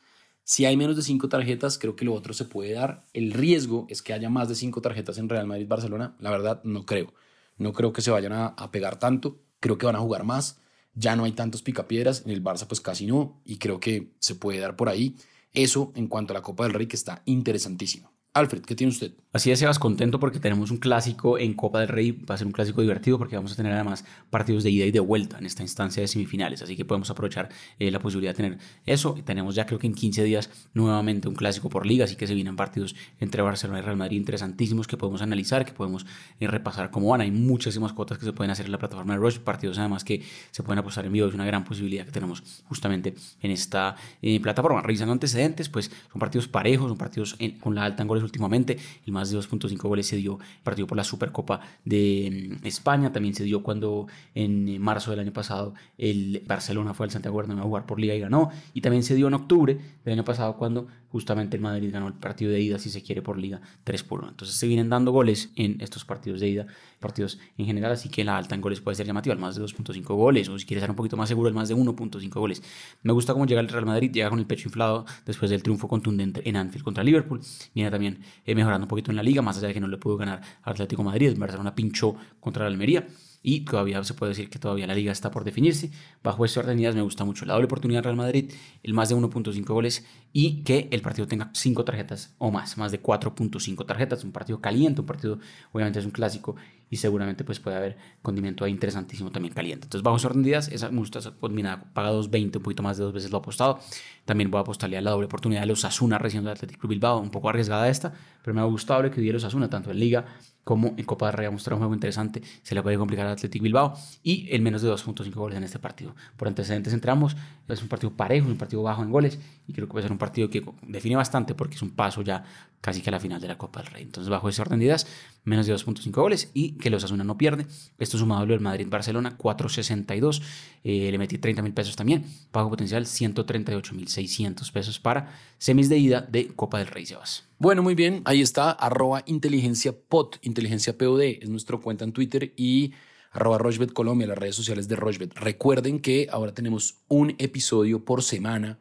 Si 0.49 0.65
hay 0.65 0.79
menos 0.79 0.97
de 0.97 1.03
5 1.03 1.29
tarjetas, 1.29 1.77
creo 1.77 1.95
que 1.95 2.07
lo 2.07 2.15
otro 2.15 2.33
se 2.33 2.47
puede 2.47 2.73
dar. 2.73 3.05
El 3.13 3.35
riesgo 3.35 3.87
es 3.91 4.01
que 4.01 4.15
haya 4.15 4.31
más 4.31 4.49
de 4.49 4.55
5 4.55 4.81
tarjetas 4.81 5.19
en 5.19 5.29
Real 5.29 5.47
Madrid-Barcelona. 5.47 6.17
La 6.21 6.31
verdad, 6.31 6.63
no 6.65 6.87
creo. 6.87 7.13
No 7.59 7.75
creo 7.75 7.93
que 7.93 8.01
se 8.01 8.11
vayan 8.11 8.33
a, 8.33 8.71
pegar 8.71 8.99
tanto. 8.99 9.43
Creo 9.61 9.77
que 9.77 9.85
van 9.85 9.97
a 9.97 10.01
jugar 10.01 10.25
más. 10.25 10.59
Ya 10.95 11.17
no 11.17 11.25
hay 11.25 11.33
tantos 11.33 11.61
picapiedras. 11.61 12.23
En 12.25 12.31
el 12.31 12.43
Barça, 12.43 12.67
pues 12.67 12.81
casi 12.81 13.05
no. 13.05 13.43
Y 13.45 13.59
creo 13.59 13.79
que 13.79 14.15
se 14.21 14.37
puede 14.37 14.59
dar 14.59 14.75
por 14.75 14.89
ahí. 14.89 15.17
Eso 15.53 15.93
en 15.95 16.07
cuanto 16.09 16.33
a 16.33 16.39
la 16.39 16.43
Copa 16.43 16.65
del 16.65 16.73
Rey, 16.73 16.87
que 16.87 16.97
está 16.97 17.21
interesantísimo. 17.27 18.11
Alfred, 18.39 18.63
¿qué 18.63 18.75
tiene 18.75 18.93
usted? 18.93 19.13
Así 19.31 19.51
es, 19.51 19.59
Sebas, 19.59 19.79
contento 19.79 20.19
porque 20.19 20.41
tenemos 20.41 20.71
un 20.71 20.79
clásico 20.79 21.39
en 21.39 21.53
Copa 21.53 21.81
del 21.81 21.89
Rey. 21.89 22.13
Va 22.13 22.35
a 22.35 22.39
ser 22.39 22.47
un 22.47 22.53
clásico 22.53 22.81
divertido 22.81 23.19
porque 23.19 23.37
vamos 23.37 23.53
a 23.53 23.57
tener 23.57 23.73
además 23.73 24.05
partidos 24.31 24.65
de 24.65 24.71
ida 24.71 24.87
y 24.87 24.91
de 24.91 25.01
vuelta 25.01 25.39
en 25.39 25.45
esta 25.45 25.63
instancia 25.63 26.01
de 26.01 26.09
semifinales. 26.09 26.63
Así 26.63 26.77
que 26.77 26.85
podemos 26.85 27.11
aprovechar 27.11 27.51
eh, 27.79 27.91
la 27.91 27.99
posibilidad 27.99 28.33
de 28.33 28.37
tener 28.37 28.59
eso. 28.87 29.19
Tenemos 29.27 29.55
ya 29.55 29.67
creo 29.67 29.79
que 29.79 29.87
en 29.87 29.93
15 29.93 30.25
días 30.25 30.51
nuevamente 30.73 31.29
un 31.29 31.35
clásico 31.35 31.69
por 31.69 31.85
liga. 31.85 32.05
Así 32.05 32.17
que 32.17 32.27
se 32.27 32.35
vienen 32.35 32.57
partidos 32.57 32.97
entre 33.21 33.43
Barcelona 33.43 33.81
y 33.81 33.83
Real 33.83 33.97
Madrid 33.97 34.17
interesantísimos 34.17 34.87
que 34.87 34.97
podemos 34.97 35.21
analizar, 35.21 35.67
que 35.67 35.73
podemos 35.73 36.07
eh, 36.41 36.47
repasar 36.47 36.91
cómo 36.91 37.09
van. 37.09 37.21
Hay 37.21 37.31
muchísimas 37.31 37.93
cuotas 37.93 38.19
que 38.19 38.25
se 38.25 38.33
pueden 38.33 38.51
hacer 38.51 38.65
en 38.65 38.73
la 38.73 38.79
plataforma 38.79 39.13
de 39.13 39.21
Rush. 39.21 39.41
Partidos 39.41 39.79
además 39.79 40.05
que 40.05 40.23
se 40.53 40.63
pueden 40.63 40.79
apostar 40.79 41.05
en 41.05 41.13
vivo. 41.13 41.27
Es 41.27 41.35
una 41.35 41.45
gran 41.45 41.65
posibilidad 41.65 42.07
que 42.07 42.13
tenemos 42.13 42.63
justamente 42.65 43.15
en 43.43 43.51
esta 43.51 43.95
eh, 44.23 44.41
plataforma. 44.41 44.81
Revisando 44.81 45.13
antecedentes, 45.13 45.69
pues 45.69 45.91
son 46.11 46.19
partidos 46.19 46.49
parejos, 46.49 46.89
son 46.89 46.97
partidos 46.97 47.37
con 47.61 47.75
la 47.75 47.85
alta 47.85 48.03
en 48.03 48.09
goles 48.09 48.25
últimamente 48.29 48.79
el 49.07 49.13
más 49.13 49.31
de 49.31 49.39
2.5 49.39 49.77
goles 49.89 50.07
se 50.07 50.17
dio 50.17 50.39
partido 50.63 50.87
por 50.87 50.97
la 50.97 51.05
Supercopa 51.05 51.61
de 51.85 52.59
mm, 52.63 52.67
España, 52.67 53.13
también 53.13 53.35
se 53.35 53.45
dio 53.45 53.63
cuando 53.63 54.07
en 54.35 54.81
marzo 54.81 55.11
del 55.11 55.21
año 55.21 55.33
pasado 55.33 55.75
el 55.97 56.43
Barcelona 56.47 56.95
fue 56.95 57.07
al 57.07 57.11
Santiago 57.11 57.39
Bernabéu 57.39 57.65
a 57.65 57.67
jugar 57.67 57.87
por 57.87 57.99
Liga 57.99 58.15
y 58.15 58.21
ganó, 58.21 58.51
y 58.75 58.81
también 58.81 59.03
se 59.03 59.15
dio 59.15 59.29
en 59.29 59.35
octubre 59.35 59.79
del 60.05 60.15
año 60.15 60.25
pasado 60.25 60.57
cuando 60.57 60.87
justamente 61.11 61.57
el 61.57 61.63
Madrid 61.63 61.91
ganó 61.93 62.07
el 62.09 62.15
partido 62.15 62.51
de 62.53 62.61
ida, 62.61 62.79
si 62.79 62.91
se 62.91 63.03
quiere, 63.03 63.23
por 63.23 63.39
Liga 63.39 63.61
3 63.85 64.03
por 64.05 64.21
1. 64.21 64.29
Entonces 64.31 64.57
se 64.57 64.67
vienen 64.67 64.89
dando 64.89 65.13
goles 65.13 65.51
en 65.57 65.81
estos 65.81 66.05
partidos 66.05 66.41
de 66.41 66.49
ida, 66.49 66.67
partidos 66.99 67.39
en 67.57 67.67
general, 67.67 67.93
así 67.93 68.09
que 68.09 68.25
la 68.25 68.37
alta 68.37 68.55
en 68.55 68.61
goles 68.61 68.81
puede 68.81 68.95
ser 68.95 69.07
llamativa, 69.07 69.33
el 69.33 69.39
más 69.39 69.57
de 69.57 69.63
2.5 69.63 70.05
goles, 70.15 70.49
o 70.49 70.59
si 70.59 70.67
quieres 70.67 70.83
ser 70.83 70.91
un 70.91 70.97
poquito 70.97 71.17
más 71.17 71.29
seguro, 71.29 71.49
el 71.49 71.55
más 71.55 71.69
de 71.69 71.77
1.5 71.77 72.33
goles. 72.35 72.63
Me 73.03 73.13
gusta 73.13 73.33
cómo 73.33 73.47
llega 73.47 73.61
el 73.61 73.69
Real 73.69 73.87
Madrid, 73.87 74.11
llega 74.11 74.31
con 74.31 74.39
el 74.39 74.47
pecho 74.47 74.69
inflado 74.69 75.05
después 75.25 75.51
del 75.51 75.63
triunfo 75.63 75.89
contundente 75.89 76.49
en 76.49 76.57
Anfield 76.57 76.85
contra 76.85 77.05
Liverpool, 77.05 77.41
viene 77.75 77.91
también 77.91 78.21
eh, 78.45 78.55
mejorando 78.55 78.85
un 78.85 78.89
poquito 78.89 79.11
en 79.11 79.17
la 79.17 79.23
liga, 79.23 79.43
más 79.43 79.59
allá 79.59 79.69
de 79.69 79.75
que 79.75 79.81
no 79.81 79.89
le 79.89 79.99
pudo 79.99 80.17
ganar 80.17 80.41
al 80.63 80.73
Atlético 80.73 81.03
Madrid, 81.03 81.35
Barcelona 81.37 81.75
pinchó 81.75 82.17
contra 82.41 82.65
la 82.65 82.71
Almería 82.71 83.07
y 83.43 83.61
todavía 83.61 84.03
se 84.05 84.15
puede 84.15 84.31
decir 84.31 84.51
que 84.51 84.59
todavía 84.59 84.87
la 84.87 84.95
liga 84.95 85.13
está 85.13 85.31
por 85.31 85.45
definirse. 85.45 85.91
Bajo 86.23 86.43
orden 86.43 86.77
de 86.77 86.83
ideas 86.83 86.95
me 86.95 87.03
gusta 87.03 87.25
mucho 87.25 87.45
la 87.45 87.55
doble 87.55 87.67
oportunidad 87.67 88.03
Real 88.03 88.17
Madrid, 88.17 88.53
el 88.83 88.95
más 88.95 89.09
de 89.09 89.17
1.5 89.17 89.65
goles 89.67 90.05
y 90.33 90.63
que 90.65 90.89
el 90.91 91.03
partido 91.03 91.27
tenga 91.27 91.51
5 91.53 91.85
tarjetas 91.85 92.35
o 92.39 92.51
más, 92.51 92.77
más 92.77 92.93
de 92.93 93.03
4.5 93.03 93.87
tarjetas, 93.87 94.25
un 94.25 94.33
partido 94.33 94.61
caliente, 94.61 95.01
un 95.01 95.07
partido 95.07 95.39
obviamente 95.73 95.99
es 95.99 96.05
un 96.05 96.11
clásico 96.11 96.57
y 96.91 96.97
seguramente 96.97 97.45
pues 97.45 97.61
puede 97.61 97.77
haber 97.77 97.97
condimento 98.23 98.65
ahí 98.65 98.73
interesantísimo 98.73 99.31
también 99.31 99.55
caliente. 99.55 99.87
Entonces 99.87 100.07
ese 100.17 100.27
orden 100.27 100.43
de 100.43 100.49
ideas, 100.49 100.69
esa 100.69 100.91
me 100.91 100.99
gusta 100.99 101.21
combinada, 101.39 101.85
paga 101.93 102.13
2.20, 102.13 102.57
un 102.57 102.63
poquito 102.63 102.83
más 102.83 102.97
de 102.97 103.05
dos 103.05 103.13
veces 103.13 103.31
lo 103.31 103.39
apostado. 103.39 103.79
También 104.25 104.51
voy 104.51 104.59
a 104.59 104.63
apostarle 104.63 104.99
a 104.99 105.01
la 105.01 105.11
doble 105.11 105.27
oportunidad 105.27 105.61
de 105.63 105.67
los 105.67 105.85
Asuna 105.85 106.19
recién 106.19 106.45
del 106.45 106.53
Atlético 106.53 106.89
Bilbao, 106.89 107.21
un 107.21 107.31
poco 107.31 107.49
arriesgada 107.49 107.89
esta, 107.89 108.13
pero 108.43 108.55
me 108.55 108.61
ha 108.61 108.65
gustado 108.65 109.09
que 109.11 109.21
diera 109.21 109.37
los 109.37 109.45
Asuna 109.45 109.71
tanto 109.71 109.91
en 109.91 109.99
Liga 109.99 110.25
como 110.69 110.89
en 110.99 111.05
Copa 111.05 111.27
de 111.27 111.33
Rey 111.33 111.47
ha 111.47 111.51
mostrado 111.51 111.77
un 111.77 111.81
juego 111.81 111.95
interesante, 111.95 112.43
se 112.63 112.75
le 112.75 112.83
puede 112.83 112.99
complicar 112.99 113.27
al 113.27 113.33
Athletic 113.33 113.63
Bilbao 113.63 113.95
y 114.23 114.55
el 114.55 114.61
menos 114.61 114.83
de 114.83 114.91
2.5 114.91 115.33
goles 115.33 115.57
en 115.57 115.65
este 115.65 115.79
partido. 115.79 116.15
Por 116.37 116.47
antecedentes 116.47 116.93
entre 116.93 117.11
ambos, 117.11 117.39
es 117.67 117.81
un 117.81 117.89
partido 117.89 118.13
parejo, 118.13 118.49
un 118.49 118.59
partido 118.59 118.83
bajo 118.83 119.03
en 119.03 119.11
goles 119.11 119.39
y 119.67 119.73
creo 119.73 119.87
que 119.87 119.93
puede 119.93 120.03
ser 120.03 120.13
un 120.13 120.19
partido 120.19 120.51
que 120.51 120.63
define 120.83 121.17
bastante 121.17 121.55
porque 121.55 121.77
es 121.77 121.81
un 121.81 121.93
paso 121.93 122.21
ya 122.21 122.45
casi 122.81 123.03
que 123.03 123.11
a 123.11 123.13
la 123.13 123.21
final 123.21 123.41
de 123.41 123.49
la 123.49 123.59
Copa 123.59 123.83
del 123.83 123.91
Rey. 123.91 124.03
Entonces, 124.03 124.31
bajo 124.31 124.49
ese 124.49 124.63
orden 124.63 124.79
de 124.79 124.87
ideas, 124.87 125.07
menos 125.45 125.67
de 125.67 125.75
2.5 125.75 126.11
goles 126.13 126.51
y 126.55 126.73
que 126.73 126.91
los 126.91 127.05
Asuna 127.05 127.25
no 127.25 127.37
pierde. 127.37 127.67
Esto 127.99 128.19
sumado 128.19 128.43
al 128.43 128.61
Madrid-Barcelona, 128.61 129.37
4.62. 129.37 130.43
Eh, 130.85 131.11
le 131.11 131.19
metí 131.19 131.39
30 131.39 131.63
mil 131.63 131.75
pesos 131.75 131.97
también. 131.97 132.25
Pago 132.51 132.71
potencial 132.71 133.05
138.600 133.05 134.73
pesos 134.73 134.99
para 135.01 135.35
semis 135.59 135.89
de 135.89 135.99
ida 135.99 136.21
de 136.21 136.49
Copa 136.49 136.79
del 136.79 136.87
Rey, 136.87 137.07
Sebas. 137.07 137.49
Bueno, 137.59 137.83
muy 137.83 137.95
bien. 137.95 138.23
Ahí 138.25 138.41
está, 138.41 138.71
arroba 138.71 139.23
inteligencia 139.27 139.93
pod, 139.93 140.37
inteligencia 140.43 140.97
POD, 140.97 141.23
es 141.43 141.49
nuestro 141.49 141.81
cuenta 141.81 142.05
en 142.05 142.13
Twitter 142.13 142.53
y 142.57 142.93
arroba 143.33 143.59
Rochbet 143.59 143.93
Colombia, 143.93 144.27
las 144.27 144.39
redes 144.39 144.55
sociales 144.55 144.89
de 144.89 144.97
Rochbet. 144.97 145.35
Recuerden 145.35 146.01
que 146.01 146.29
ahora 146.31 146.55
tenemos 146.55 146.99
un 147.09 147.35
episodio 147.39 148.05
por 148.05 148.23
semana 148.23 148.79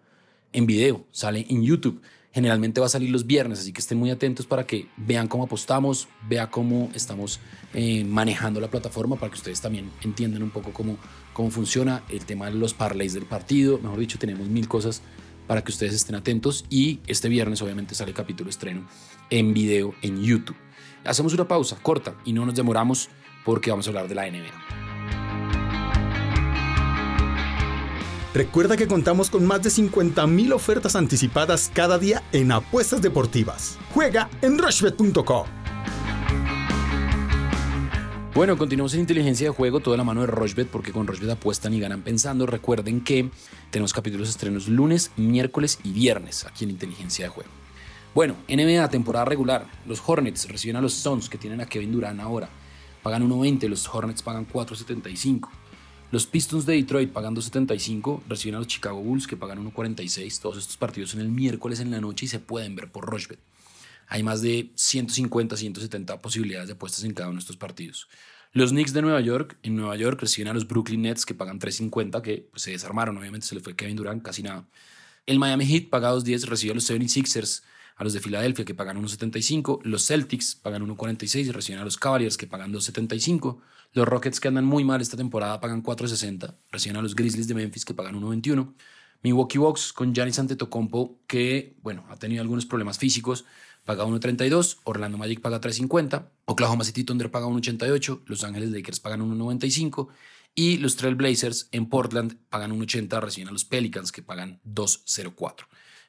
en 0.53 0.65
video, 0.65 1.05
sale 1.11 1.45
en 1.49 1.63
YouTube. 1.63 2.01
Generalmente 2.37 2.79
va 2.79 2.85
a 2.85 2.89
salir 2.89 3.09
los 3.09 3.25
viernes, 3.25 3.61
así 3.61 3.73
que 3.73 3.81
estén 3.81 3.97
muy 3.97 4.11
atentos 4.11 4.45
para 4.45 4.63
que 4.67 4.87
vean 4.95 5.27
cómo 5.27 5.45
apostamos, 5.45 6.07
vean 6.29 6.49
cómo 6.51 6.91
estamos 6.93 7.39
eh, 7.73 8.03
manejando 8.03 8.61
la 8.61 8.67
plataforma, 8.67 9.15
para 9.15 9.31
que 9.31 9.37
ustedes 9.37 9.59
también 9.59 9.89
entiendan 10.03 10.43
un 10.43 10.51
poco 10.51 10.71
cómo, 10.71 10.97
cómo 11.33 11.49
funciona 11.49 12.03
el 12.09 12.25
tema 12.25 12.45
de 12.45 12.51
los 12.51 12.75
parlays 12.75 13.15
del 13.15 13.25
partido. 13.25 13.79
Mejor 13.79 13.97
dicho, 13.97 14.19
tenemos 14.19 14.47
mil 14.49 14.67
cosas 14.67 15.01
para 15.47 15.63
que 15.63 15.71
ustedes 15.71 15.95
estén 15.95 16.13
atentos 16.15 16.65
y 16.69 16.99
este 17.07 17.27
viernes 17.27 17.59
obviamente 17.63 17.95
sale 17.95 18.13
capítulo 18.13 18.51
estreno 18.51 18.87
en 19.31 19.55
video 19.55 19.95
en 20.03 20.21
YouTube. 20.21 20.57
Hacemos 21.05 21.33
una 21.33 21.47
pausa 21.47 21.77
corta 21.81 22.17
y 22.23 22.33
no 22.33 22.45
nos 22.45 22.53
demoramos 22.53 23.09
porque 23.45 23.71
vamos 23.71 23.87
a 23.87 23.89
hablar 23.89 24.07
de 24.07 24.13
la 24.13 24.29
NBA. 24.29 24.86
Recuerda 28.33 28.77
que 28.77 28.87
contamos 28.87 29.29
con 29.29 29.45
más 29.45 29.63
de 29.63 29.69
50.000 29.69 30.53
ofertas 30.53 30.95
anticipadas 30.95 31.71
cada 31.73 31.97
día 31.97 32.23
en 32.31 32.51
apuestas 32.51 33.01
deportivas. 33.01 33.77
Juega 33.93 34.29
en 34.41 34.57
rushbet.com. 34.57 35.47
Bueno, 38.37 38.55
continuamos 38.55 38.93
en 38.93 38.99
inteligencia 38.99 39.47
de 39.47 39.55
juego, 39.55 39.79
toda 39.79 39.97
la 39.97 40.03
mano 40.03 40.21
de 40.21 40.27
Rochbet, 40.27 40.67
porque 40.67 40.91
con 40.91 41.07
Rochbet 41.07 41.31
apuestan 41.31 41.73
y 41.73 41.79
ganan 41.79 42.03
pensando. 42.03 42.45
Recuerden 42.45 43.01
que 43.01 43.31
tenemos 43.71 43.93
capítulos 43.93 44.29
estrenos 44.29 44.67
lunes, 44.67 45.09
miércoles 45.17 45.79
y 45.83 45.91
viernes 45.91 46.45
aquí 46.45 46.65
en 46.65 46.69
inteligencia 46.69 47.25
de 47.25 47.29
juego. 47.29 47.49
Bueno, 48.13 48.35
NBA, 48.47 48.89
temporada 48.89 49.25
regular. 49.25 49.65
Los 49.87 50.03
Hornets 50.05 50.47
reciben 50.49 50.75
a 50.75 50.81
los 50.81 50.93
Suns, 50.93 51.29
que 51.29 51.39
tienen 51.39 51.61
a 51.61 51.65
Kevin 51.65 51.91
Durant 51.91 52.19
ahora. 52.19 52.47
Pagan 53.01 53.27
1.20, 53.27 53.67
los 53.69 53.87
Hornets 53.91 54.21
pagan 54.21 54.47
4.75. 54.47 55.49
Los 56.09 56.25
Pistons 56.25 56.65
de 56.65 56.73
Detroit 56.73 57.11
pagan 57.11 57.35
2.75, 57.35 58.21
reciben 58.29 58.55
a 58.55 58.59
los 58.59 58.67
Chicago 58.67 59.01
Bulls 59.01 59.27
que 59.27 59.35
pagan 59.35 59.59
1.46. 59.65 60.39
Todos 60.39 60.57
estos 60.57 60.77
partidos 60.77 61.13
en 61.13 61.19
el 61.19 61.27
miércoles 61.27 61.81
en 61.81 61.91
la 61.91 61.99
noche 61.99 62.25
y 62.25 62.29
se 62.29 62.39
pueden 62.39 62.77
ver 62.77 62.89
por 62.89 63.05
Rochbet. 63.05 63.39
Hay 64.07 64.23
más 64.23 64.41
de 64.41 64.71
150, 64.75 65.57
170 65.57 66.19
posibilidades 66.19 66.67
de 66.67 66.75
apuestas 66.75 67.03
en 67.03 67.13
cada 67.13 67.27
uno 67.27 67.37
de 67.37 67.41
estos 67.41 67.57
partidos. 67.57 68.07
Los 68.53 68.71
Knicks 68.71 68.93
de 68.93 69.01
Nueva 69.01 69.19
York, 69.19 69.57
en 69.63 69.75
Nueva 69.75 69.97
York 69.97 70.21
reciben 70.21 70.47
a 70.47 70.53
los 70.53 70.65
Brooklyn 70.65 71.01
Nets 71.01 71.25
que 71.25 71.33
pagan 71.33 71.59
3.50, 71.59 72.21
que 72.21 72.47
pues, 72.51 72.63
se 72.63 72.71
desarmaron, 72.71 73.17
obviamente 73.17 73.45
se 73.45 73.55
le 73.55 73.61
fue 73.61 73.75
Kevin 73.75 73.97
Durant, 73.97 74.23
casi 74.23 74.43
nada. 74.43 74.65
El 75.25 75.39
Miami 75.39 75.65
Heat 75.65 75.89
paga 75.89 76.13
2.10, 76.13 76.45
recibe 76.45 76.71
a 76.71 76.75
los 76.75 76.89
76ers, 76.89 77.63
a 77.97 78.03
los 78.03 78.13
de 78.13 78.19
Filadelfia 78.19 78.63
que 78.63 78.75
pagan 78.75 79.03
1.75, 79.03 79.81
los 79.83 80.05
Celtics 80.05 80.55
pagan 80.55 80.87
1.46 80.87 81.45
y 81.45 81.51
reciben 81.51 81.81
a 81.81 81.85
los 81.85 81.97
Cavaliers 81.97 82.37
que 82.37 82.47
pagan 82.47 82.71
2.75, 82.71 83.59
los 83.93 84.07
Rockets 84.07 84.39
que 84.39 84.47
andan 84.47 84.65
muy 84.65 84.83
mal 84.83 85.01
esta 85.01 85.17
temporada 85.17 85.59
pagan 85.59 85.83
4.60, 85.83 86.55
reciben 86.71 86.97
a 86.97 87.01
los 87.01 87.15
Grizzlies 87.15 87.47
de 87.47 87.55
Memphis 87.55 87.85
que 87.85 87.95
pagan 87.95 88.15
1.21, 88.15 88.73
Milwaukee 89.23 89.57
Bucks 89.57 89.93
con 89.93 90.13
Giannis 90.13 90.37
Antetokounmpo 90.37 91.19
que, 91.25 91.75
bueno, 91.81 92.05
ha 92.09 92.17
tenido 92.17 92.41
algunos 92.43 92.67
problemas 92.67 92.99
físicos, 92.99 93.45
paga 93.83 94.05
1.32, 94.05 94.77
Orlando 94.83 95.17
Magic 95.17 95.41
paga 95.41 95.59
3.50, 95.59 96.29
Oklahoma 96.45 96.83
City 96.83 97.03
Thunder 97.03 97.31
paga 97.31 97.47
1.88, 97.47 98.21
Los 98.27 98.43
Ángeles 98.43 98.69
Lakers 98.69 98.99
pagan 98.99 99.21
1.95 99.21 100.09
y 100.53 100.77
los 100.77 100.95
Trail 100.97 101.15
Blazers 101.15 101.67
en 101.71 101.87
Portland 101.87 102.37
pagan 102.49 102.79
1.80, 102.79 103.21
reciben 103.21 103.47
a 103.47 103.51
los 103.51 103.65
Pelicans 103.65 104.11
que 104.11 104.21
pagan 104.21 104.59
2.04. 104.65 105.65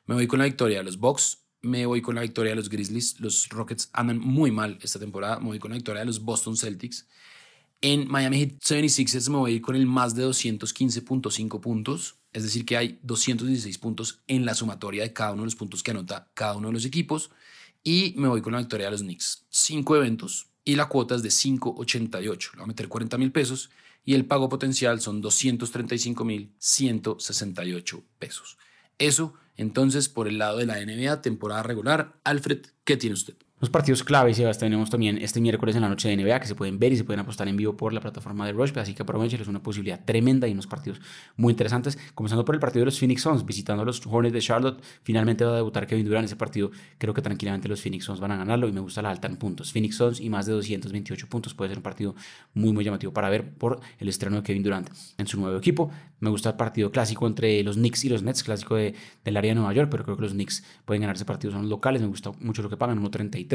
Me 0.06 0.14
voy 0.14 0.26
con 0.26 0.38
la 0.38 0.46
victoria 0.46 0.78
de 0.78 0.84
los 0.84 0.98
Bucks, 0.98 1.47
me 1.62 1.86
voy 1.86 2.02
con 2.02 2.14
la 2.14 2.22
victoria 2.22 2.52
de 2.52 2.56
los 2.56 2.68
Grizzlies, 2.68 3.20
los 3.20 3.48
Rockets 3.48 3.90
andan 3.92 4.18
muy 4.18 4.50
mal 4.50 4.78
esta 4.82 4.98
temporada, 4.98 5.38
me 5.40 5.46
voy 5.46 5.58
con 5.58 5.70
la 5.70 5.76
victoria 5.76 6.00
de 6.00 6.06
los 6.06 6.20
Boston 6.22 6.56
Celtics. 6.56 7.06
En 7.80 8.08
Miami 8.08 8.38
Heat 8.38 8.58
76ers 8.60 9.30
me 9.30 9.38
voy 9.38 9.60
con 9.60 9.76
el 9.76 9.86
más 9.86 10.14
de 10.14 10.26
215.5 10.26 11.60
puntos, 11.60 12.16
es 12.32 12.42
decir 12.42 12.64
que 12.64 12.76
hay 12.76 12.98
216 13.02 13.78
puntos 13.78 14.22
en 14.26 14.44
la 14.44 14.54
sumatoria 14.54 15.02
de 15.02 15.12
cada 15.12 15.32
uno 15.32 15.42
de 15.42 15.46
los 15.46 15.56
puntos 15.56 15.82
que 15.82 15.92
anota 15.92 16.30
cada 16.34 16.56
uno 16.56 16.68
de 16.68 16.74
los 16.74 16.84
equipos 16.84 17.30
y 17.84 18.14
me 18.16 18.28
voy 18.28 18.42
con 18.42 18.52
la 18.52 18.58
victoria 18.58 18.86
de 18.86 18.92
los 18.92 19.02
Knicks. 19.02 19.46
Cinco 19.48 19.96
eventos 19.96 20.48
y 20.64 20.76
la 20.76 20.86
cuota 20.86 21.14
es 21.14 21.22
de 21.22 21.30
5.88. 21.30 22.52
Le 22.52 22.56
voy 22.56 22.64
a 22.64 22.66
meter 22.66 22.88
40 22.88 23.16
mil 23.16 23.32
pesos 23.32 23.70
y 24.04 24.14
el 24.14 24.26
pago 24.26 24.48
potencial 24.48 25.00
son 25.00 25.20
235 25.20 26.24
mil 26.24 26.52
168 26.58 28.04
pesos. 28.18 28.58
Eso 28.98 29.34
entonces 29.56 30.08
por 30.08 30.28
el 30.28 30.38
lado 30.38 30.58
de 30.58 30.66
la 30.66 30.78
NBA, 30.80 31.20
temporada 31.20 31.62
regular. 31.62 32.18
Alfred, 32.24 32.64
¿qué 32.84 32.96
tiene 32.96 33.14
usted? 33.14 33.34
Los 33.60 33.70
partidos 33.70 34.04
clave, 34.04 34.32
Sebas, 34.34 34.56
tenemos 34.56 34.88
también 34.88 35.18
este 35.18 35.40
miércoles 35.40 35.74
en 35.74 35.82
la 35.82 35.88
noche 35.88 36.08
de 36.08 36.16
NBA 36.16 36.38
que 36.38 36.46
se 36.46 36.54
pueden 36.54 36.78
ver 36.78 36.92
y 36.92 36.96
se 36.96 37.02
pueden 37.02 37.18
apostar 37.18 37.48
en 37.48 37.56
vivo 37.56 37.76
por 37.76 37.92
la 37.92 38.00
plataforma 38.00 38.46
de 38.46 38.52
Rush, 38.52 38.70
así 38.78 38.94
que 38.94 39.02
aprovechen, 39.02 39.40
es 39.40 39.48
una 39.48 39.60
posibilidad 39.60 39.98
tremenda 40.04 40.46
y 40.46 40.52
unos 40.52 40.68
partidos 40.68 41.00
muy 41.36 41.50
interesantes. 41.50 41.98
Comenzando 42.14 42.44
por 42.44 42.54
el 42.54 42.60
partido 42.60 42.82
de 42.82 42.84
los 42.84 43.00
Phoenix 43.00 43.22
Suns, 43.22 43.44
visitando 43.44 43.82
a 43.82 43.84
los 43.84 44.00
Hornets 44.06 44.32
de 44.32 44.40
Charlotte, 44.40 44.80
finalmente 45.02 45.44
va 45.44 45.54
a 45.54 45.56
debutar 45.56 45.88
Kevin 45.88 46.06
Durant 46.06 46.26
ese 46.26 46.36
partido. 46.36 46.70
Creo 46.98 47.12
que 47.12 47.20
tranquilamente 47.20 47.66
los 47.66 47.82
Phoenix 47.82 48.04
Suns 48.04 48.20
van 48.20 48.30
a 48.30 48.36
ganarlo 48.36 48.68
y 48.68 48.72
me 48.72 48.78
gusta 48.78 49.02
la 49.02 49.10
alta 49.10 49.26
en 49.26 49.36
puntos. 49.36 49.72
Phoenix 49.72 49.96
Suns 49.96 50.20
y 50.20 50.30
más 50.30 50.46
de 50.46 50.52
228 50.52 51.28
puntos 51.28 51.52
puede 51.52 51.70
ser 51.70 51.78
un 51.78 51.82
partido 51.82 52.14
muy, 52.54 52.72
muy 52.72 52.84
llamativo 52.84 53.12
para 53.12 53.28
ver 53.28 53.54
por 53.54 53.80
el 53.98 54.08
estreno 54.08 54.36
de 54.36 54.42
Kevin 54.44 54.62
Durant 54.62 54.88
en 55.18 55.26
su 55.26 55.40
nuevo 55.40 55.58
equipo. 55.58 55.90
Me 56.20 56.30
gusta 56.30 56.50
el 56.50 56.56
partido 56.56 56.92
clásico 56.92 57.26
entre 57.26 57.62
los 57.64 57.74
Knicks 57.76 58.04
y 58.04 58.08
los 58.08 58.22
Nets, 58.22 58.42
clásico 58.44 58.76
de, 58.76 58.94
del 59.24 59.36
área 59.36 59.50
de 59.50 59.54
Nueva 59.56 59.72
York, 59.72 59.88
pero 59.90 60.04
creo 60.04 60.16
que 60.16 60.22
los 60.22 60.32
Knicks 60.32 60.64
pueden 60.84 61.00
ganar 61.00 61.16
ese 61.16 61.24
partido, 61.24 61.52
son 61.52 61.68
locales. 61.68 62.02
Me 62.02 62.08
gusta 62.08 62.30
mucho 62.40 62.62
lo 62.62 62.68
que 62.68 62.76
pagan, 62.76 63.02
1.33. 63.02 63.47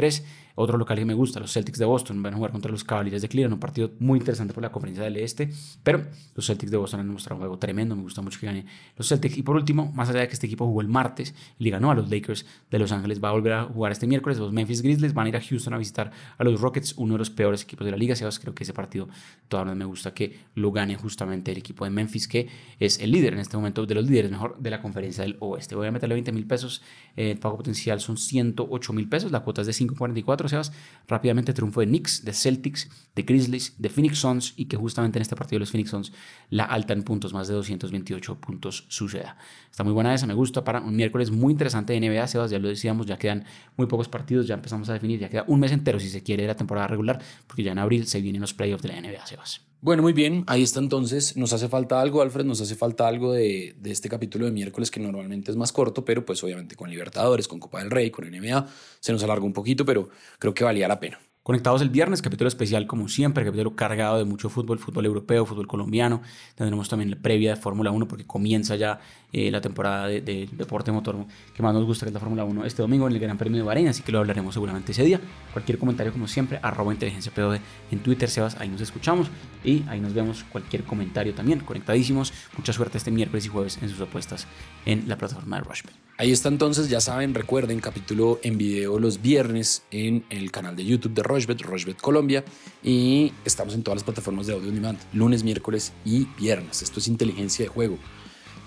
Otro 0.56 0.78
local 0.78 0.96
que 0.96 1.04
me 1.04 1.14
gusta, 1.14 1.40
los 1.40 1.52
Celtics 1.52 1.78
de 1.78 1.84
Boston, 1.84 2.22
van 2.22 2.34
a 2.34 2.36
jugar 2.36 2.52
contra 2.52 2.70
los 2.70 2.84
Cavaliers 2.84 3.22
de 3.22 3.28
Cleveland, 3.28 3.54
un 3.54 3.60
partido 3.60 3.90
muy 3.98 4.20
interesante 4.20 4.54
por 4.54 4.62
la 4.62 4.70
conferencia 4.70 5.02
del 5.02 5.16
este, 5.16 5.50
pero 5.82 6.06
los 6.36 6.46
Celtics 6.46 6.70
de 6.70 6.76
Boston 6.76 7.00
han 7.00 7.08
mostrado 7.08 7.36
un 7.36 7.40
juego 7.40 7.58
tremendo, 7.58 7.96
me 7.96 8.02
gusta 8.02 8.22
mucho 8.22 8.38
que 8.38 8.46
gane 8.46 8.64
los 8.96 9.08
Celtics. 9.08 9.36
Y 9.36 9.42
por 9.42 9.56
último, 9.56 9.90
más 9.92 10.10
allá 10.10 10.20
de 10.20 10.28
que 10.28 10.34
este 10.34 10.46
equipo 10.46 10.64
jugó 10.64 10.80
el 10.80 10.86
martes 10.86 11.34
y 11.58 11.64
le 11.64 11.70
ganó 11.70 11.90
a 11.90 11.94
los 11.96 12.08
Lakers 12.08 12.46
de 12.70 12.78
Los 12.78 12.92
Ángeles, 12.92 13.22
va 13.22 13.30
a 13.30 13.32
volver 13.32 13.52
a 13.52 13.64
jugar 13.64 13.90
este 13.90 14.06
miércoles, 14.06 14.38
los 14.38 14.52
Memphis 14.52 14.82
Grizzlies 14.82 15.12
van 15.12 15.26
a 15.26 15.28
ir 15.30 15.36
a 15.36 15.40
Houston 15.40 15.74
a 15.74 15.78
visitar 15.78 16.12
a 16.38 16.44
los 16.44 16.60
Rockets, 16.60 16.94
uno 16.98 17.14
de 17.14 17.18
los 17.18 17.30
peores 17.30 17.64
equipos 17.64 17.84
de 17.84 17.90
la 17.90 17.96
liga, 17.96 18.14
Sebas, 18.14 18.38
creo 18.38 18.54
que 18.54 18.62
ese 18.62 18.72
partido 18.72 19.08
todavía 19.48 19.74
me 19.74 19.84
gusta 19.84 20.14
que 20.14 20.38
lo 20.54 20.70
gane 20.70 20.94
justamente 20.94 21.50
el 21.50 21.58
equipo 21.58 21.84
de 21.84 21.90
Memphis, 21.90 22.28
que 22.28 22.48
es 22.78 23.00
el 23.00 23.10
líder 23.10 23.32
en 23.32 23.40
este 23.40 23.56
momento, 23.56 23.86
de 23.86 23.94
los 23.96 24.08
líderes 24.08 24.30
mejor 24.30 24.56
de 24.60 24.70
la 24.70 24.80
conferencia 24.80 25.24
del 25.24 25.36
oeste. 25.40 25.74
Voy 25.74 25.88
a 25.88 25.90
meterle 25.90 26.14
20 26.14 26.30
mil 26.30 26.46
pesos, 26.46 26.80
eh, 27.16 27.32
el 27.32 27.38
pago 27.38 27.56
potencial 27.56 27.98
son 27.98 28.16
108 28.16 28.92
mil 28.92 29.08
pesos, 29.08 29.32
la 29.32 29.40
cuota 29.40 29.62
es 29.62 29.66
de 29.66 29.72
5.44, 29.88 30.48
Sebas, 30.48 30.72
rápidamente 31.08 31.52
triunfo 31.52 31.80
de 31.80 31.86
Knicks, 31.86 32.24
de 32.24 32.32
Celtics, 32.32 32.88
de 33.14 33.22
Grizzlies, 33.22 33.74
de 33.78 33.88
Phoenix 33.88 34.18
Suns 34.18 34.54
y 34.56 34.66
que 34.66 34.76
justamente 34.76 35.18
en 35.18 35.22
este 35.22 35.36
partido 35.36 35.60
los 35.60 35.70
Phoenix 35.70 35.90
Suns 35.90 36.12
la 36.50 36.64
alta 36.64 36.92
en 36.92 37.02
puntos, 37.02 37.32
más 37.32 37.48
de 37.48 37.54
228 37.54 38.40
puntos 38.40 38.86
suceda. 38.88 39.36
Está 39.70 39.84
muy 39.84 39.92
buena 39.92 40.14
esa, 40.14 40.26
me 40.26 40.34
gusta 40.34 40.64
para 40.64 40.80
un 40.80 40.96
miércoles 40.96 41.30
muy 41.30 41.52
interesante 41.52 41.92
de 41.92 42.00
NBA, 42.00 42.26
Sebas, 42.26 42.50
ya 42.50 42.58
lo 42.58 42.68
decíamos, 42.68 43.06
ya 43.06 43.18
quedan 43.18 43.44
muy 43.76 43.86
pocos 43.86 44.08
partidos, 44.08 44.46
ya 44.46 44.54
empezamos 44.54 44.88
a 44.88 44.92
definir, 44.92 45.20
ya 45.20 45.28
queda 45.28 45.44
un 45.46 45.60
mes 45.60 45.72
entero 45.72 45.98
si 46.00 46.08
se 46.08 46.22
quiere 46.22 46.46
la 46.46 46.54
temporada 46.54 46.86
regular, 46.86 47.20
porque 47.46 47.62
ya 47.62 47.72
en 47.72 47.78
abril 47.78 48.06
se 48.06 48.20
vienen 48.20 48.40
los 48.40 48.54
playoffs 48.54 48.82
de 48.82 48.88
la 48.88 49.00
NBA, 49.00 49.26
Sebas. 49.26 49.73
Bueno, 49.80 50.02
muy 50.02 50.14
bien, 50.14 50.44
ahí 50.46 50.62
está 50.62 50.80
entonces. 50.80 51.36
Nos 51.36 51.52
hace 51.52 51.68
falta 51.68 52.00
algo, 52.00 52.22
Alfred, 52.22 52.44
nos 52.44 52.60
hace 52.60 52.74
falta 52.74 53.06
algo 53.06 53.32
de, 53.32 53.74
de, 53.78 53.90
este 53.90 54.08
capítulo 54.08 54.46
de 54.46 54.52
miércoles 54.52 54.90
que 54.90 54.98
normalmente 54.98 55.50
es 55.50 55.56
más 55.56 55.72
corto, 55.72 56.04
pero 56.04 56.24
pues 56.24 56.42
obviamente 56.42 56.74
con 56.74 56.88
Libertadores, 56.88 57.48
con 57.48 57.60
Copa 57.60 57.80
del 57.80 57.90
Rey, 57.90 58.10
con 58.10 58.24
NBA, 58.24 58.66
se 59.00 59.12
nos 59.12 59.22
alarga 59.22 59.44
un 59.44 59.52
poquito, 59.52 59.84
pero 59.84 60.08
creo 60.38 60.54
que 60.54 60.64
valía 60.64 60.88
la 60.88 61.00
pena. 61.00 61.20
Conectados 61.44 61.82
el 61.82 61.90
viernes, 61.90 62.22
capítulo 62.22 62.48
especial 62.48 62.86
como 62.86 63.06
siempre, 63.06 63.44
capítulo 63.44 63.76
cargado 63.76 64.16
de 64.16 64.24
mucho 64.24 64.48
fútbol, 64.48 64.78
fútbol 64.78 65.04
europeo, 65.04 65.44
fútbol 65.44 65.66
colombiano. 65.66 66.22
Tendremos 66.54 66.88
también 66.88 67.10
la 67.10 67.16
previa 67.16 67.50
de 67.54 67.60
Fórmula 67.60 67.90
1 67.90 68.08
porque 68.08 68.24
comienza 68.24 68.76
ya 68.76 68.98
eh, 69.30 69.50
la 69.50 69.60
temporada 69.60 70.06
de, 70.06 70.48
deporte 70.50 70.90
motor 70.90 71.26
que 71.54 71.62
más 71.62 71.74
nos 71.74 71.84
gusta, 71.84 72.06
que 72.06 72.08
es 72.08 72.14
la 72.14 72.20
Fórmula 72.20 72.44
1, 72.44 72.64
este 72.64 72.80
domingo 72.80 73.06
en 73.08 73.12
el 73.12 73.18
Gran 73.18 73.36
Premio 73.36 73.58
de 73.58 73.62
Bahrein, 73.62 73.88
así 73.88 74.02
que 74.02 74.10
lo 74.10 74.20
hablaremos 74.20 74.54
seguramente 74.54 74.92
ese 74.92 75.04
día. 75.04 75.20
Cualquier 75.52 75.76
comentario 75.76 76.14
como 76.14 76.26
siempre, 76.28 76.58
arroba 76.62 76.94
inteligencia 76.94 77.30
POD 77.30 77.58
en 77.90 77.98
Twitter, 77.98 78.30
Sebas, 78.30 78.56
ahí 78.58 78.70
nos 78.70 78.80
escuchamos 78.80 79.26
y 79.62 79.84
ahí 79.88 80.00
nos 80.00 80.14
vemos 80.14 80.44
cualquier 80.44 80.84
comentario 80.84 81.34
también, 81.34 81.60
conectadísimos. 81.60 82.32
Mucha 82.56 82.72
suerte 82.72 82.96
este 82.96 83.10
miércoles 83.10 83.44
y 83.44 83.48
jueves 83.48 83.78
en 83.82 83.90
sus 83.90 84.00
apuestas 84.00 84.46
en 84.86 85.10
la 85.10 85.18
plataforma 85.18 85.58
de 85.58 85.64
Rushbet. 85.64 85.94
Ahí 86.16 86.30
está 86.30 86.48
entonces, 86.48 86.88
ya 86.88 87.00
saben, 87.00 87.34
recuerden, 87.34 87.80
capítulo 87.80 88.38
en 88.44 88.56
video 88.56 89.00
los 89.00 89.20
viernes 89.20 89.82
en 89.90 90.24
el 90.30 90.52
canal 90.52 90.76
de 90.76 90.84
YouTube 90.84 91.12
de 91.12 91.24
Rochbet, 91.34 91.62
Rochbet 91.62 92.00
Colombia, 92.00 92.44
y 92.82 93.32
estamos 93.44 93.74
en 93.74 93.82
todas 93.82 93.96
las 93.96 94.04
plataformas 94.04 94.46
de 94.46 94.52
audio 94.52 94.68
on 94.68 94.74
demand, 94.76 94.98
lunes, 95.12 95.42
miércoles 95.42 95.92
y 96.04 96.26
viernes. 96.38 96.82
Esto 96.82 97.00
es 97.00 97.08
inteligencia 97.08 97.64
de 97.64 97.68
juego, 97.68 97.98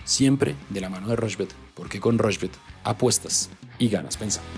siempre 0.04 0.56
de 0.70 0.82
la 0.82 0.90
mano 0.90 1.08
de 1.08 1.16
Rochbet, 1.16 1.54
porque 1.74 2.00
con 2.02 2.18
Rochbet 2.18 2.52
apuestas 2.84 3.50
y 3.80 3.88
ganas 3.88 4.18
pensando. 4.18 4.50